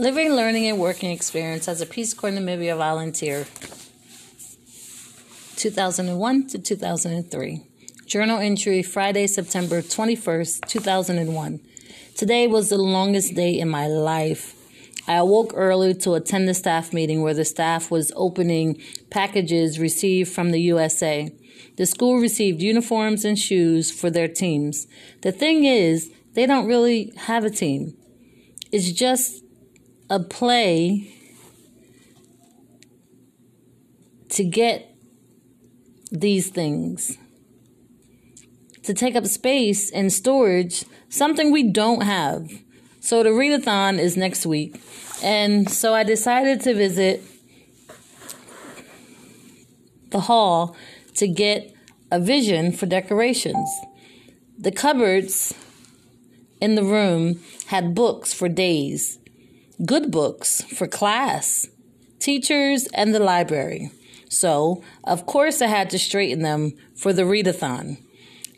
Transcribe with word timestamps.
Living, 0.00 0.32
learning, 0.32 0.66
and 0.66 0.78
working 0.78 1.10
experience 1.10 1.68
as 1.68 1.82
a 1.82 1.86
Peace 1.86 2.14
Corps 2.14 2.30
Namibia 2.30 2.74
volunteer, 2.74 3.46
2001 5.56 6.46
to 6.46 6.58
2003. 6.58 7.62
Journal 8.06 8.38
entry 8.38 8.82
Friday, 8.82 9.26
September 9.26 9.82
21st, 9.82 10.66
2001. 10.66 11.60
Today 12.16 12.46
was 12.46 12.70
the 12.70 12.78
longest 12.78 13.34
day 13.34 13.58
in 13.58 13.68
my 13.68 13.88
life. 13.88 14.54
I 15.06 15.16
awoke 15.16 15.52
early 15.54 15.92
to 15.96 16.14
attend 16.14 16.48
the 16.48 16.54
staff 16.54 16.94
meeting 16.94 17.20
where 17.20 17.34
the 17.34 17.44
staff 17.44 17.90
was 17.90 18.10
opening 18.16 18.82
packages 19.10 19.78
received 19.78 20.32
from 20.32 20.50
the 20.50 20.62
USA. 20.62 21.30
The 21.76 21.84
school 21.84 22.16
received 22.16 22.62
uniforms 22.62 23.26
and 23.26 23.38
shoes 23.38 23.90
for 23.90 24.08
their 24.08 24.28
teams. 24.28 24.86
The 25.20 25.30
thing 25.30 25.64
is, 25.64 26.10
they 26.32 26.46
don't 26.46 26.66
really 26.66 27.12
have 27.26 27.44
a 27.44 27.50
team. 27.50 27.98
It's 28.72 28.92
just 28.92 29.44
a 30.10 30.18
play 30.18 31.14
to 34.30 34.44
get 34.44 34.94
these 36.10 36.50
things 36.50 37.16
to 38.82 38.92
take 38.92 39.14
up 39.14 39.24
space 39.26 39.88
and 39.92 40.12
storage, 40.12 40.84
something 41.08 41.52
we 41.52 41.70
don't 41.70 42.02
have. 42.02 42.50
So 42.98 43.22
the 43.22 43.28
readathon 43.28 44.00
is 44.00 44.16
next 44.16 44.44
week. 44.44 44.80
And 45.22 45.70
so 45.70 45.94
I 45.94 46.02
decided 46.02 46.60
to 46.62 46.74
visit 46.74 47.22
the 50.10 50.20
hall 50.20 50.76
to 51.14 51.28
get 51.28 51.72
a 52.10 52.18
vision 52.18 52.72
for 52.72 52.86
decorations. 52.86 53.68
The 54.58 54.72
cupboards 54.72 55.54
in 56.60 56.74
the 56.74 56.82
room 56.82 57.40
had 57.66 57.94
books 57.94 58.34
for 58.34 58.48
days 58.48 59.19
good 59.84 60.10
books 60.10 60.62
for 60.62 60.86
class, 60.86 61.66
teachers, 62.18 62.86
and 62.94 63.14
the 63.14 63.20
library. 63.20 63.90
So, 64.28 64.82
of 65.04 65.26
course, 65.26 65.60
I 65.60 65.66
had 65.66 65.90
to 65.90 65.98
straighten 65.98 66.42
them 66.42 66.72
for 66.94 67.12
the 67.12 67.22
readathon. 67.22 67.98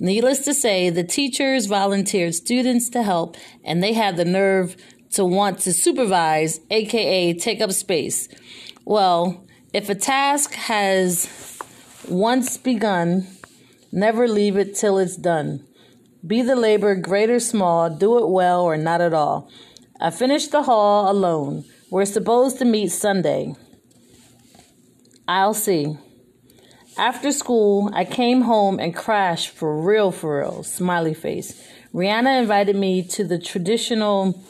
Needless 0.00 0.40
to 0.40 0.54
say, 0.54 0.90
the 0.90 1.04
teachers 1.04 1.66
volunteered 1.66 2.34
students 2.34 2.90
to 2.90 3.02
help, 3.02 3.36
and 3.64 3.82
they 3.82 3.92
had 3.92 4.16
the 4.16 4.24
nerve 4.24 4.76
to 5.12 5.24
want 5.24 5.60
to 5.60 5.72
supervise, 5.72 6.60
aka 6.70 7.34
take 7.34 7.60
up 7.60 7.72
space. 7.72 8.28
Well, 8.84 9.46
if 9.72 9.88
a 9.88 9.94
task 9.94 10.54
has 10.54 11.58
once 12.08 12.56
begun, 12.56 13.28
never 13.92 14.26
leave 14.26 14.56
it 14.56 14.74
till 14.74 14.98
it's 14.98 15.16
done. 15.16 15.66
Be 16.26 16.42
the 16.42 16.56
labor 16.56 16.94
great 16.96 17.30
or 17.30 17.40
small, 17.40 17.88
do 17.88 18.18
it 18.18 18.28
well 18.28 18.62
or 18.62 18.76
not 18.76 19.00
at 19.00 19.14
all. 19.14 19.50
I 20.00 20.10
finished 20.10 20.50
the 20.50 20.62
haul 20.62 21.10
alone. 21.10 21.64
We're 21.90 22.04
supposed 22.04 22.58
to 22.58 22.64
meet 22.64 22.88
Sunday. 22.88 23.54
I'll 25.28 25.54
see. 25.54 25.96
After 26.98 27.32
school, 27.32 27.90
I 27.92 28.04
came 28.04 28.42
home 28.42 28.78
and 28.78 28.94
crashed 28.94 29.50
for 29.50 29.80
real, 29.80 30.10
for 30.10 30.40
real. 30.40 30.62
Smiley 30.62 31.14
face. 31.14 31.62
Rihanna 31.94 32.40
invited 32.40 32.76
me 32.76 33.02
to 33.08 33.24
the 33.24 33.38
traditional 33.38 34.42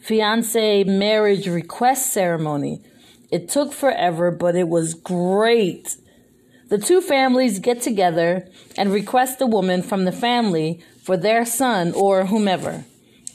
fiance 0.00 0.84
marriage 0.84 1.48
request 1.48 2.12
ceremony. 2.12 2.82
It 3.30 3.48
took 3.48 3.72
forever, 3.72 4.30
but 4.30 4.54
it 4.54 4.68
was 4.68 4.94
great. 4.94 5.96
The 6.68 6.78
two 6.78 7.00
families 7.00 7.58
get 7.58 7.82
together 7.82 8.48
and 8.76 8.92
request 8.92 9.40
a 9.40 9.46
woman 9.46 9.82
from 9.82 10.04
the 10.04 10.12
family 10.12 10.82
for 11.02 11.16
their 11.16 11.44
son 11.44 11.92
or 11.92 12.26
whomever 12.26 12.84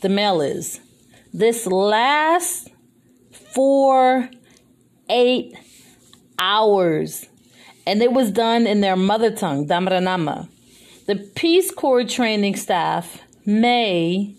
the 0.02 0.10
male 0.10 0.42
is. 0.42 0.80
This 1.34 1.66
last 1.68 2.70
four, 3.32 4.30
eight 5.10 5.54
hours. 6.38 7.26
And 7.86 8.02
it 8.02 8.12
was 8.12 8.32
done 8.32 8.68
in 8.68 8.82
their 8.82 8.96
mother 8.96 9.36
tongue, 9.36 9.68
Damara-Nama. 9.68 10.48
The 11.08 11.16
Peace 11.16 11.72
Corps 11.72 12.04
training 12.04 12.56
staff 12.56 13.22
may, 13.46 14.36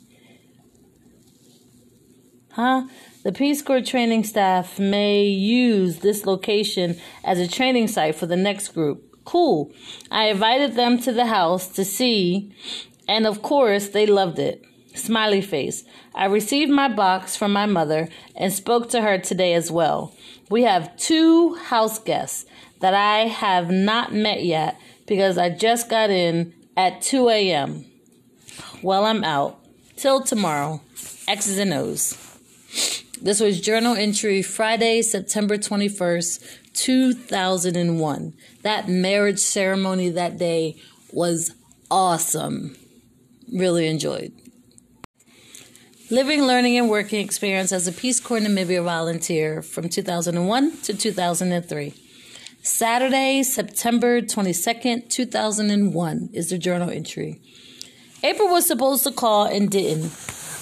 huh? 2.52 2.86
The 3.24 3.32
Peace 3.32 3.60
Corps 3.60 3.82
training 3.82 4.24
staff 4.24 4.78
may 4.78 5.24
use 5.24 5.98
this 5.98 6.26
location 6.26 6.96
as 7.24 7.38
a 7.40 7.48
training 7.48 7.88
site 7.88 8.14
for 8.14 8.26
the 8.26 8.36
next 8.36 8.68
group. 8.68 9.16
Cool. 9.24 9.72
I 10.10 10.26
invited 10.26 10.74
them 10.74 10.98
to 11.00 11.12
the 11.12 11.26
house 11.26 11.68
to 11.70 11.84
see, 11.84 12.54
and 13.08 13.26
of 13.26 13.42
course, 13.42 13.88
they 13.88 14.06
loved 14.06 14.38
it. 14.38 14.64
Smiley 14.94 15.40
face. 15.40 15.84
I 16.14 16.26
received 16.26 16.70
my 16.70 16.88
box 16.88 17.36
from 17.36 17.52
my 17.52 17.66
mother 17.66 18.08
and 18.36 18.52
spoke 18.52 18.88
to 18.90 19.02
her 19.02 19.18
today 19.18 19.54
as 19.54 19.70
well. 19.70 20.14
We 20.50 20.62
have 20.62 20.96
two 20.96 21.54
house 21.54 21.98
guests 21.98 22.44
that 22.80 22.94
I 22.94 23.26
have 23.28 23.70
not 23.70 24.12
met 24.12 24.44
yet 24.44 24.78
because 25.06 25.38
I 25.38 25.50
just 25.50 25.88
got 25.88 26.10
in 26.10 26.54
at 26.76 27.02
2 27.02 27.28
a.m. 27.28 27.84
Well, 28.82 29.04
I'm 29.04 29.24
out. 29.24 29.58
Till 29.96 30.22
tomorrow. 30.22 30.80
X's 31.28 31.58
and 31.58 31.72
O's. 31.72 32.16
This 33.20 33.38
was 33.38 33.60
journal 33.60 33.94
entry 33.94 34.42
Friday, 34.42 35.02
September 35.02 35.58
21st, 35.58 36.42
2001. 36.72 38.34
That 38.62 38.88
marriage 38.88 39.38
ceremony 39.38 40.08
that 40.08 40.38
day 40.38 40.76
was 41.12 41.54
awesome. 41.90 42.76
Really 43.52 43.86
enjoyed. 43.88 44.32
Living, 46.12 46.42
learning, 46.42 46.76
and 46.76 46.90
working 46.90 47.24
experience 47.24 47.70
as 47.70 47.86
a 47.86 47.92
Peace 47.92 48.18
Corps 48.18 48.40
Namibia 48.40 48.82
volunteer 48.82 49.62
from 49.62 49.88
2001 49.88 50.78
to 50.78 50.92
2003. 50.92 51.94
Saturday, 52.62 53.44
September 53.44 54.20
22nd, 54.20 55.08
2001 55.08 56.30
is 56.32 56.50
the 56.50 56.58
journal 56.58 56.90
entry. 56.90 57.40
April 58.24 58.48
was 58.48 58.66
supposed 58.66 59.04
to 59.04 59.12
call 59.12 59.44
and 59.44 59.70
didn't. 59.70 60.12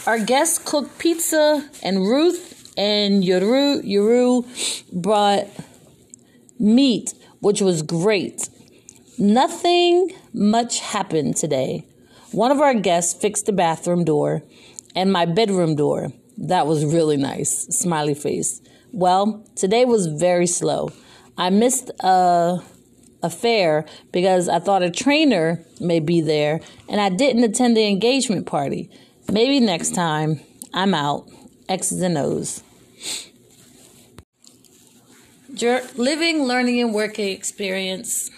Our 0.07 0.19
guests 0.19 0.59
cooked 0.59 0.99
pizza, 0.99 1.67
and 1.83 2.03
Ruth 2.03 2.71
and 2.77 3.25
Yuru, 3.25 3.83
Yuru 3.83 4.93
brought 4.93 5.47
meat, 6.59 7.15
which 7.41 7.63
was 7.63 7.81
great. 7.81 8.51
Nothing 9.17 10.11
much 10.35 10.81
happened 10.81 11.37
today. 11.37 11.87
One 12.33 12.51
of 12.51 12.61
our 12.61 12.75
guests 12.75 13.19
fixed 13.19 13.47
the 13.47 13.53
bathroom 13.53 14.05
door 14.05 14.43
and 14.99 15.13
my 15.13 15.25
bedroom 15.25 15.77
door. 15.77 16.13
That 16.37 16.67
was 16.67 16.85
really 16.85 17.17
nice. 17.17 17.69
Smiley 17.71 18.15
face. 18.15 18.61
Well, 18.91 19.45
today 19.55 19.85
was 19.85 20.07
very 20.07 20.49
slow. 20.49 20.91
I 21.37 21.51
missed 21.51 21.93
a, 22.01 22.59
a 23.23 23.31
fair 23.31 23.87
because 24.11 24.49
I 24.49 24.59
thought 24.59 24.83
a 24.83 24.91
trainer 24.91 25.65
may 25.81 26.01
be 26.01 26.21
there 26.21 26.61
and 26.89 27.01
I 27.01 27.11
didn't 27.11 27.45
attend 27.45 27.77
the 27.77 27.87
engagement 27.87 28.47
party. 28.47 28.91
Maybe 29.31 29.61
next 29.61 29.95
time. 29.95 30.41
I'm 30.75 30.95
out. 30.95 31.31
X's 31.69 32.03
and 32.03 32.19
O's. 32.19 32.65
Living, 35.97 36.43
learning, 36.43 36.81
and 36.81 36.93
working 36.93 37.29
experience 37.29 38.31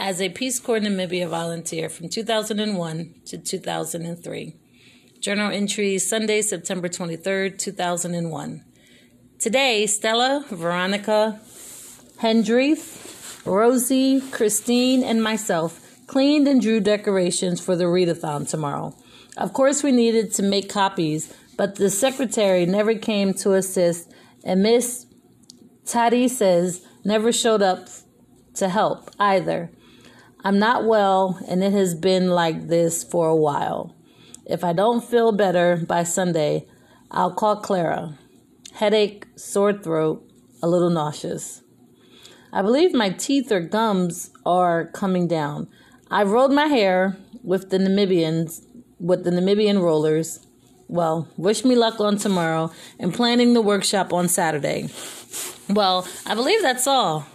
as 0.00 0.20
a 0.20 0.30
Peace 0.30 0.58
Corps 0.58 0.80
Namibia 0.80 1.28
volunteer 1.28 1.88
from 1.88 2.08
2001 2.08 3.14
to 3.26 3.38
2003. 3.38 4.56
Journal 5.22 5.52
entry 5.52 5.98
Sunday, 5.98 6.42
September 6.42 6.88
23rd, 6.88 7.56
2001. 7.56 8.64
Today, 9.38 9.86
Stella, 9.86 10.44
Veronica, 10.50 11.40
Hendrith, 12.20 13.46
Rosie, 13.46 14.20
Christine, 14.32 15.04
and 15.04 15.22
myself 15.22 15.96
cleaned 16.08 16.48
and 16.48 16.60
drew 16.60 16.80
decorations 16.80 17.60
for 17.60 17.76
the 17.76 17.84
readathon 17.84 18.50
tomorrow. 18.50 18.96
Of 19.36 19.52
course, 19.52 19.84
we 19.84 19.92
needed 19.92 20.34
to 20.34 20.42
make 20.42 20.68
copies, 20.68 21.32
but 21.56 21.76
the 21.76 21.88
secretary 21.88 22.66
never 22.66 22.96
came 22.96 23.32
to 23.34 23.52
assist, 23.52 24.12
and 24.42 24.60
Miss 24.60 25.06
Taddy 25.86 26.26
says 26.26 26.84
never 27.04 27.30
showed 27.30 27.62
up 27.62 27.86
to 28.54 28.68
help 28.68 29.08
either. 29.20 29.70
I'm 30.42 30.58
not 30.58 30.84
well, 30.84 31.38
and 31.46 31.62
it 31.62 31.72
has 31.74 31.94
been 31.94 32.30
like 32.30 32.66
this 32.66 33.04
for 33.04 33.28
a 33.28 33.36
while. 33.36 33.94
If 34.46 34.64
I 34.64 34.72
don't 34.72 35.04
feel 35.04 35.32
better 35.32 35.76
by 35.76 36.02
Sunday, 36.02 36.66
I'll 37.10 37.34
call 37.34 37.56
Clara. 37.56 38.18
Headache, 38.74 39.26
sore 39.36 39.72
throat, 39.72 40.28
a 40.62 40.68
little 40.68 40.90
nauseous. 40.90 41.62
I 42.52 42.62
believe 42.62 42.92
my 42.92 43.10
teeth 43.10 43.52
or 43.52 43.60
gums 43.60 44.30
are 44.44 44.86
coming 44.86 45.28
down. 45.28 45.68
I 46.10 46.24
rolled 46.24 46.52
my 46.52 46.66
hair 46.66 47.16
with 47.42 47.70
the 47.70 47.78
Namibians 47.78 48.66
with 48.98 49.24
the 49.24 49.30
Namibian 49.30 49.82
rollers. 49.82 50.46
Well, 50.88 51.28
wish 51.36 51.64
me 51.64 51.74
luck 51.74 52.00
on 52.00 52.16
tomorrow 52.16 52.70
and 52.98 53.12
planning 53.12 53.52
the 53.52 53.62
workshop 53.62 54.12
on 54.12 54.28
Saturday. 54.28 54.88
Well, 55.68 56.06
I 56.26 56.34
believe 56.34 56.62
that's 56.62 56.86
all. 56.86 57.26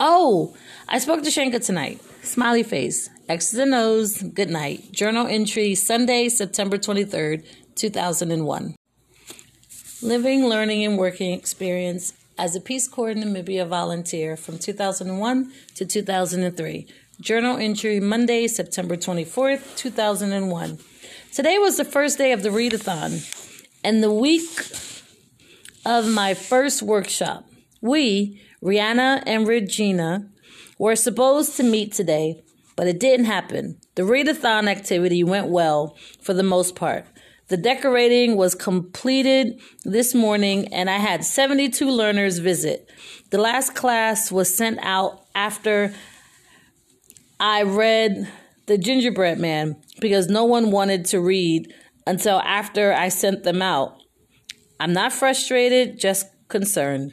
Oh, 0.00 0.56
I 0.88 0.98
spoke 0.98 1.22
to 1.22 1.30
Shanka 1.30 1.64
tonight. 1.64 2.00
Smiley 2.22 2.62
face. 2.62 3.08
X's 3.28 3.58
and 3.58 3.74
O's. 3.74 4.20
Good 4.20 4.50
night. 4.50 4.90
Journal 4.90 5.26
entry 5.28 5.76
Sunday, 5.76 6.28
September 6.28 6.76
23rd, 6.76 7.44
2001. 7.76 8.74
Living, 10.02 10.46
Learning, 10.46 10.84
and 10.84 10.98
Working 10.98 11.32
Experience 11.32 12.14
as 12.36 12.56
a 12.56 12.60
Peace 12.60 12.88
Corps 12.88 13.14
Namibia 13.14 13.66
volunteer 13.66 14.36
from 14.36 14.58
2001 14.58 15.52
to 15.76 15.86
2003. 15.86 16.86
Journal 17.20 17.58
entry 17.58 18.00
Monday, 18.00 18.48
September 18.48 18.96
24th, 18.96 19.76
2001. 19.76 20.78
Today 21.32 21.58
was 21.58 21.76
the 21.76 21.84
first 21.84 22.18
day 22.18 22.32
of 22.32 22.42
the 22.42 22.48
readathon 22.48 23.22
and 23.84 24.02
the 24.02 24.12
week 24.12 24.66
of 25.86 26.08
my 26.08 26.34
first 26.34 26.82
workshop. 26.82 27.46
We, 27.80 28.42
Rihanna 28.60 29.22
and 29.26 29.46
Regina, 29.46 30.28
were 30.78 30.96
supposed 30.96 31.56
to 31.58 31.62
meet 31.62 31.92
today, 31.92 32.42
but 32.82 32.88
it 32.88 32.98
didn't 32.98 33.26
happen. 33.26 33.78
The 33.94 34.02
readathon 34.02 34.68
activity 34.68 35.22
went 35.22 35.46
well 35.46 35.96
for 36.20 36.34
the 36.34 36.42
most 36.42 36.74
part. 36.74 37.06
The 37.46 37.56
decorating 37.56 38.36
was 38.36 38.56
completed 38.56 39.60
this 39.84 40.16
morning 40.16 40.66
and 40.74 40.90
I 40.90 40.96
had 40.96 41.24
72 41.24 41.88
learners 41.88 42.38
visit. 42.38 42.90
The 43.30 43.38
last 43.38 43.76
class 43.76 44.32
was 44.32 44.52
sent 44.52 44.80
out 44.82 45.20
after 45.32 45.94
I 47.38 47.62
read 47.62 48.28
The 48.66 48.78
Gingerbread 48.78 49.38
Man 49.38 49.76
because 50.00 50.26
no 50.26 50.44
one 50.44 50.72
wanted 50.72 51.04
to 51.04 51.20
read 51.20 51.72
until 52.04 52.40
after 52.40 52.92
I 52.92 53.10
sent 53.10 53.44
them 53.44 53.62
out. 53.62 53.96
I'm 54.80 54.92
not 54.92 55.12
frustrated, 55.12 56.00
just 56.00 56.26
concerned. 56.48 57.12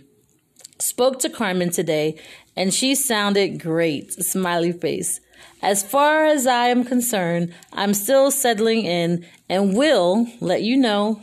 Spoke 0.80 1.20
to 1.20 1.30
Carmen 1.30 1.70
today 1.70 2.20
and 2.56 2.74
she 2.74 2.96
sounded 2.96 3.62
great. 3.62 4.14
Smiley 4.14 4.72
face. 4.72 5.22
As 5.62 5.84
far 5.84 6.26
as 6.26 6.48
I 6.48 6.68
am 6.68 6.84
concerned, 6.84 7.54
I'm 7.74 7.94
still 7.94 8.32
settling 8.32 8.86
in 8.86 9.26
and 9.50 9.76
will 9.76 10.28
let 10.40 10.62
you 10.62 10.78
know 10.78 11.22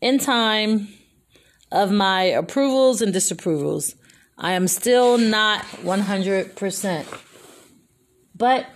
in 0.00 0.18
time 0.18 0.88
of 1.70 1.90
my 1.90 2.22
approvals 2.22 3.02
and 3.02 3.14
disapprovals. 3.14 3.94
I 4.36 4.52
am 4.52 4.68
still 4.68 5.18
not 5.18 5.62
100%. 5.82 7.06
But 8.34 8.66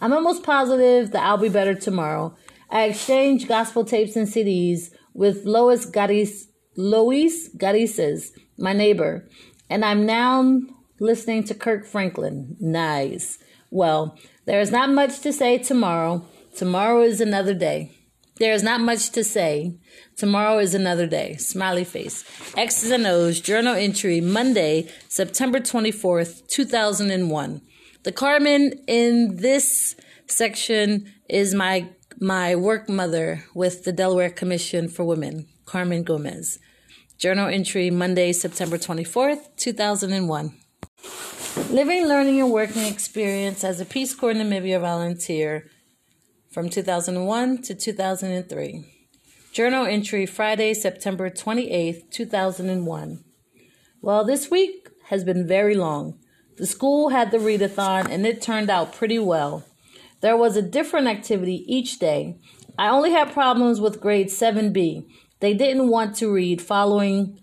I'm 0.00 0.12
almost 0.12 0.42
positive 0.42 1.10
that 1.10 1.24
I'll 1.24 1.38
be 1.38 1.48
better 1.48 1.74
tomorrow. 1.74 2.36
I 2.70 2.84
exchanged 2.84 3.48
gospel 3.48 3.84
tapes 3.84 4.16
and 4.16 4.28
CDs 4.28 4.90
with 5.12 5.44
Lois 5.44 5.86
Garis, 5.86 6.46
Lois 6.76 7.48
Garises, 7.56 8.30
my 8.56 8.72
neighbor, 8.72 9.28
and 9.68 9.84
I'm 9.84 10.06
now 10.06 10.60
listening 11.00 11.44
to 11.44 11.54
Kirk 11.54 11.84
Franklin. 11.84 12.56
Nice. 12.60 13.38
Well, 13.72 14.18
there 14.44 14.60
is 14.60 14.70
not 14.70 14.90
much 14.90 15.20
to 15.20 15.32
say 15.32 15.56
tomorrow. 15.56 16.26
Tomorrow 16.54 17.04
is 17.04 17.22
another 17.22 17.54
day. 17.54 17.90
There 18.36 18.52
is 18.52 18.62
not 18.62 18.82
much 18.82 19.08
to 19.12 19.24
say. 19.24 19.78
Tomorrow 20.14 20.58
is 20.58 20.74
another 20.74 21.06
day. 21.06 21.36
Smiley 21.36 21.84
face. 21.84 22.22
X's 22.54 22.90
and 22.90 23.06
O's 23.06 23.40
journal 23.40 23.74
entry 23.74 24.20
Monday, 24.20 24.90
September 25.08 25.58
24th, 25.58 26.46
2001. 26.48 27.62
The 28.02 28.12
Carmen 28.12 28.74
in 28.86 29.36
this 29.36 29.96
section 30.26 31.10
is 31.30 31.54
my 31.54 31.88
my 32.20 32.54
work 32.54 32.90
mother 32.90 33.46
with 33.54 33.84
the 33.84 33.92
Delaware 33.92 34.30
Commission 34.30 34.88
for 34.88 35.04
Women, 35.04 35.46
Carmen 35.64 36.02
Gomez. 36.02 36.58
Journal 37.16 37.48
entry 37.48 37.90
Monday, 37.90 38.32
September 38.32 38.76
24th, 38.76 39.56
2001. 39.56 41.41
Living, 41.54 42.06
learning, 42.06 42.40
and 42.40 42.50
working 42.50 42.84
experience 42.86 43.62
as 43.62 43.78
a 43.78 43.84
Peace 43.84 44.14
Corps 44.14 44.32
Namibia 44.32 44.80
volunteer 44.80 45.66
from 46.50 46.70
2001 46.70 47.60
to 47.62 47.74
2003. 47.74 48.84
Journal 49.52 49.84
entry 49.84 50.24
Friday, 50.24 50.72
September 50.72 51.28
28th, 51.28 52.10
2001. 52.10 53.22
Well, 54.00 54.24
this 54.24 54.50
week 54.50 54.88
has 55.08 55.24
been 55.24 55.46
very 55.46 55.74
long. 55.74 56.18
The 56.56 56.66
school 56.66 57.10
had 57.10 57.30
the 57.30 57.38
readathon 57.38 58.08
and 58.08 58.26
it 58.26 58.40
turned 58.40 58.70
out 58.70 58.94
pretty 58.94 59.18
well. 59.18 59.66
There 60.22 60.38
was 60.38 60.56
a 60.56 60.62
different 60.62 61.06
activity 61.06 61.66
each 61.68 61.98
day. 61.98 62.38
I 62.78 62.88
only 62.88 63.10
had 63.10 63.30
problems 63.30 63.78
with 63.78 64.00
grade 64.00 64.28
7B. 64.28 65.04
They 65.40 65.52
didn't 65.52 65.88
want 65.88 66.16
to 66.16 66.32
read 66.32 66.62
following 66.62 67.38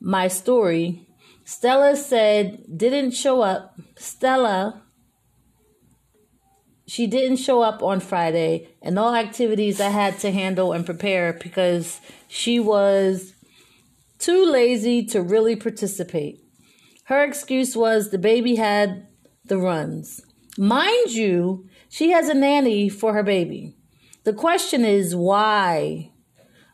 my 0.00 0.28
story 0.28 1.06
Stella 1.44 1.96
said 1.96 2.64
didn't 2.76 3.12
show 3.12 3.42
up. 3.42 3.78
Stella, 3.96 4.82
she 6.86 7.06
didn't 7.06 7.38
show 7.38 7.62
up 7.62 7.82
on 7.82 8.00
Friday, 8.00 8.68
and 8.82 8.98
all 8.98 9.14
activities 9.14 9.80
I 9.80 9.88
had 9.88 10.18
to 10.20 10.30
handle 10.30 10.72
and 10.72 10.84
prepare 10.86 11.32
because 11.32 12.00
she 12.28 12.60
was 12.60 13.34
too 14.18 14.44
lazy 14.44 15.04
to 15.06 15.22
really 15.22 15.56
participate. 15.56 16.40
Her 17.04 17.24
excuse 17.24 17.76
was 17.76 18.10
the 18.10 18.18
baby 18.18 18.56
had 18.56 19.06
the 19.44 19.58
runs. 19.58 20.20
Mind 20.56 21.10
you, 21.10 21.66
she 21.88 22.10
has 22.10 22.28
a 22.28 22.34
nanny 22.34 22.88
for 22.88 23.14
her 23.14 23.22
baby. 23.22 23.74
The 24.24 24.32
question 24.32 24.84
is 24.84 25.16
why? 25.16 26.12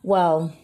Well, 0.03 0.55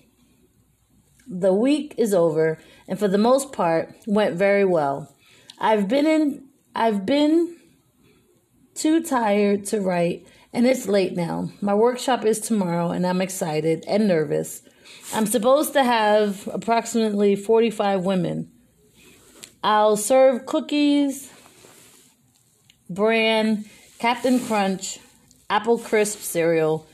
the 1.26 1.54
week 1.54 1.94
is 1.96 2.12
over 2.12 2.58
and 2.88 2.98
for 2.98 3.08
the 3.08 3.18
most 3.18 3.52
part 3.52 3.94
went 4.06 4.36
very 4.36 4.64
well. 4.64 5.14
I've 5.58 5.88
been 5.88 6.06
in 6.06 6.44
I've 6.74 7.06
been 7.06 7.56
too 8.74 9.02
tired 9.02 9.64
to 9.66 9.80
write 9.80 10.26
and 10.52 10.66
it's 10.66 10.86
late 10.86 11.14
now. 11.14 11.50
My 11.60 11.74
workshop 11.74 12.24
is 12.24 12.40
tomorrow 12.40 12.90
and 12.90 13.06
I'm 13.06 13.20
excited 13.20 13.84
and 13.86 14.08
nervous. 14.08 14.62
I'm 15.12 15.26
supposed 15.26 15.72
to 15.74 15.84
have 15.84 16.48
approximately 16.52 17.36
45 17.36 18.04
women. 18.04 18.50
I'll 19.62 19.96
serve 19.96 20.46
cookies, 20.46 21.32
bran, 22.90 23.64
Captain 23.98 24.38
Crunch, 24.38 24.98
Apple 25.48 25.78
Crisp 25.78 26.18
cereal, 26.18 26.86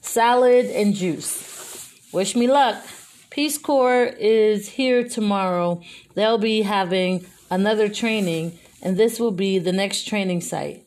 salad, 0.00 0.66
and 0.66 0.94
juice. 0.94 1.98
Wish 2.12 2.36
me 2.36 2.46
luck. 2.46 2.84
Peace 3.32 3.56
Corps 3.56 4.12
is 4.18 4.68
here 4.68 5.08
tomorrow. 5.08 5.80
They'll 6.14 6.36
be 6.36 6.60
having 6.60 7.24
another 7.50 7.88
training, 7.88 8.58
and 8.82 8.98
this 8.98 9.18
will 9.18 9.30
be 9.30 9.58
the 9.58 9.72
next 9.72 10.06
training 10.06 10.42
site. 10.42 10.86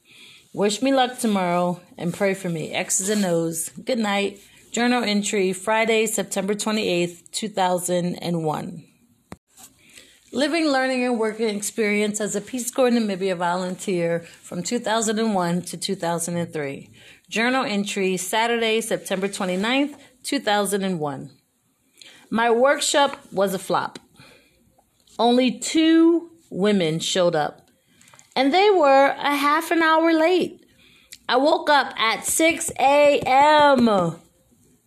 Wish 0.53 0.79
me 0.83 0.93
luck 0.93 1.17
tomorrow 1.17 1.81
and 1.97 2.13
pray 2.13 2.35
for 2.35 2.49
me. 2.49 2.71
X's 2.71 3.09
and 3.09 3.25
O's. 3.25 3.69
Good 3.69 3.97
night. 3.97 4.37
Journal 4.71 5.03
entry 5.03 5.53
Friday, 5.53 6.05
September 6.05 6.53
28th, 6.53 7.31
2001. 7.31 8.83
Living, 10.31 10.67
learning, 10.67 11.03
and 11.03 11.19
working 11.19 11.49
experience 11.49 12.21
as 12.21 12.35
a 12.35 12.41
Peace 12.41 12.69
Corps 12.69 12.91
Namibia 12.91 13.35
volunteer 13.35 14.19
from 14.19 14.61
2001 14.61 15.63
to 15.63 15.77
2003. 15.77 16.91
Journal 17.27 17.65
entry 17.65 18.17
Saturday, 18.17 18.81
September 18.81 19.27
29th, 19.27 19.95
2001. 20.21 21.31
My 22.29 22.49
workshop 22.51 23.17
was 23.31 23.53
a 23.53 23.59
flop. 23.59 23.99
Only 25.17 25.59
two 25.59 26.31
women 26.49 26.99
showed 26.99 27.35
up, 27.35 27.69
and 28.35 28.53
they 28.53 28.69
were 28.69 29.07
a 29.17 29.35
half 29.35 29.71
an 29.71 29.81
hour 29.81 30.13
late. 30.13 30.65
I 31.27 31.37
woke 31.37 31.69
up 31.69 31.93
at 31.97 32.25
6 32.25 32.71
a.m. 32.79 34.19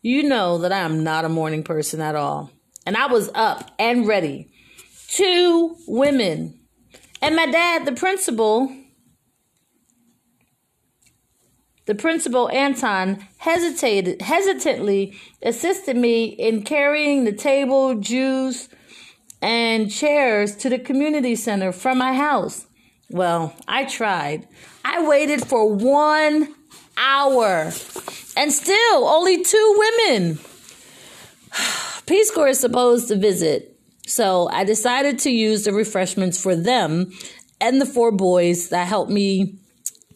You 0.03 0.23
know 0.23 0.59
that 0.59 0.73
I 0.73 0.79
am 0.79 1.03
not 1.03 1.25
a 1.25 1.29
morning 1.29 1.65
person 1.65 2.01
at 2.01 2.15
all. 2.15 2.51
And 2.87 2.97
I 2.97 3.07
was 3.07 3.31
up 3.35 3.73
and 3.79 4.07
ready. 4.07 4.51
Two 5.09 5.77
women. 5.87 6.61
And 7.21 7.35
my 7.35 7.47
dad, 7.47 7.87
the 7.87 7.93
principal, 7.93 8.73
the 11.89 11.95
principal, 11.95 12.51
Anton, 12.51 13.27
hesitated, 13.39 14.21
hesitantly 14.21 15.19
assisted 15.43 15.97
me 15.97 16.27
in 16.27 16.63
carrying 16.63 17.25
the 17.25 17.33
table, 17.33 17.95
juice, 17.95 18.69
and 19.41 19.91
chairs 19.91 20.55
to 20.57 20.69
the 20.69 20.79
community 20.79 21.35
center 21.35 21.73
from 21.73 21.97
my 21.97 22.13
house. 22.13 22.67
Well, 23.09 23.55
I 23.67 23.87
tried. 23.87 24.47
I 24.85 25.09
waited 25.09 25.47
for 25.47 25.73
one 25.73 26.55
hour 26.99 27.73
and 28.37 28.53
still 28.53 29.07
only 29.07 29.43
two 29.43 29.77
women. 29.79 30.39
Peace 32.07 32.31
Corps 32.31 32.49
is 32.49 32.61
supposed 32.61 33.09
to 33.09 33.17
visit, 33.17 33.81
so 34.07 34.47
I 34.53 34.65
decided 34.65 35.21
to 35.21 35.31
use 35.31 35.65
the 35.65 35.73
refreshments 35.73 36.39
for 36.39 36.55
them 36.55 37.13
and 37.63 37.81
the 37.81 37.87
four 37.87 38.13
boys 38.13 38.69
that 38.69 38.87
helped 38.87 39.11
me 39.11 39.55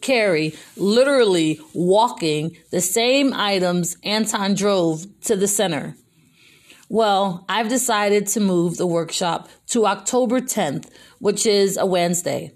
carry, 0.03 0.55
literally 0.77 1.61
walking 1.73 2.57
the 2.71 2.81
same 2.81 3.33
items 3.33 3.97
Anton 4.03 4.55
drove 4.55 5.07
to 5.23 5.37
the 5.37 5.49
center. 5.49 5.97
Well, 6.89 7.47
I've 7.49 7.71
decided 7.71 8.27
to 8.29 8.41
move 8.41 8.77
the 8.77 8.87
workshop 8.87 9.49
to 9.69 9.87
October 9.87 10.41
10th, 10.41 10.91
which 11.21 11.47
is 11.47 11.79
a 11.79 11.87
Wednesday. 11.87 12.53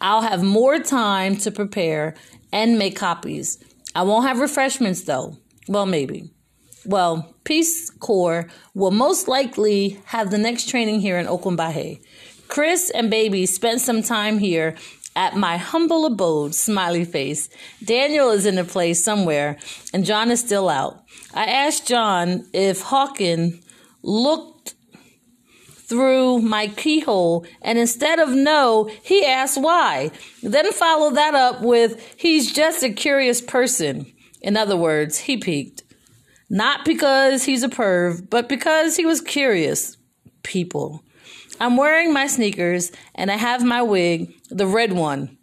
I'll 0.00 0.22
have 0.22 0.42
more 0.42 0.78
time 0.78 1.36
to 1.38 1.50
prepare 1.50 2.14
and 2.52 2.78
make 2.78 2.94
copies. 2.96 3.58
I 3.94 4.02
won't 4.02 4.26
have 4.26 4.38
refreshments 4.38 5.02
though. 5.02 5.38
Well, 5.68 5.86
maybe. 5.86 6.30
well, 6.84 7.34
Peace 7.42 7.90
Corps 7.90 8.48
will 8.74 8.92
most 8.92 9.26
likely 9.26 10.00
have 10.06 10.30
the 10.30 10.38
next 10.38 10.68
training 10.68 11.00
here 11.00 11.18
in 11.18 11.26
Oakland 11.26 11.56
Chris 12.48 12.90
and 12.90 13.10
Baby 13.10 13.46
spent 13.46 13.80
some 13.80 14.02
time 14.02 14.38
here 14.38 14.76
at 15.16 15.34
my 15.34 15.56
humble 15.56 16.04
abode, 16.04 16.54
smiley 16.54 17.04
face. 17.04 17.48
Daniel 17.82 18.30
is 18.30 18.46
in 18.46 18.54
the 18.54 18.64
place 18.64 19.02
somewhere, 19.02 19.58
and 19.92 20.04
John 20.04 20.30
is 20.30 20.40
still 20.40 20.68
out. 20.68 21.02
I 21.34 21.46
asked 21.46 21.88
John 21.88 22.46
if 22.52 22.82
Hawken 22.82 23.64
looked 24.02 24.74
through 25.88 26.40
my 26.40 26.68
keyhole, 26.68 27.46
and 27.62 27.78
instead 27.78 28.18
of 28.18 28.28
no, 28.30 28.90
he 29.02 29.24
asked 29.24 29.60
why. 29.60 30.10
Then 30.42 30.70
followed 30.72 31.14
that 31.14 31.34
up 31.34 31.62
with, 31.62 32.14
he's 32.16 32.52
just 32.52 32.82
a 32.82 32.90
curious 32.90 33.40
person. 33.40 34.12
In 34.42 34.56
other 34.56 34.76
words, 34.76 35.18
he 35.18 35.38
peeked. 35.38 35.82
Not 36.50 36.84
because 36.84 37.44
he's 37.44 37.62
a 37.62 37.68
perv, 37.68 38.28
but 38.28 38.48
because 38.48 38.96
he 38.96 39.06
was 39.06 39.20
curious. 39.20 39.96
People. 40.42 41.02
I'm 41.60 41.76
wearing 41.76 42.12
my 42.12 42.26
sneakers 42.26 42.92
and 43.14 43.30
I 43.30 43.36
have 43.36 43.64
my 43.64 43.82
wig, 43.82 44.34
the 44.50 44.66
red 44.66 44.92
one. 44.92 45.36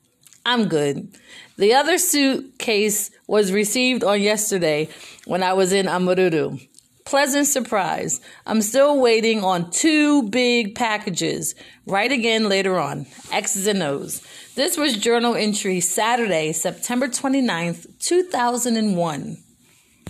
I'm 0.46 0.68
good. 0.68 1.16
The 1.58 1.74
other 1.74 1.98
suitcase 1.98 3.12
was 3.28 3.52
received 3.52 4.04
on 4.04 4.22
yesterday 4.22 4.90
when 5.26 5.44
I 5.44 5.54
was 5.54 5.72
in 5.72 5.86
Omaruru. 5.86 6.68
Pleasant 7.06 7.48
surprise. 7.48 8.22
I'm 8.46 8.62
still 8.62 9.00
waiting 9.00 9.44
on 9.44 9.72
two 9.72 10.24
big 10.30 10.76
packages. 10.76 11.54
Right 11.86 12.12
again 12.12 12.48
later 12.48 12.80
on. 12.80 13.06
X's 13.32 13.68
and 13.68 13.84
O's. 13.84 14.22
This 14.56 14.78
was 14.78 14.98
journal 14.98 15.36
entry 15.36 15.80
Saturday, 15.80 16.54
September 16.54 17.08
29th, 17.08 18.00
2001. 18.00 19.43